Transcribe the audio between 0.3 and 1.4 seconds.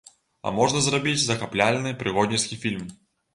А можна зрабіць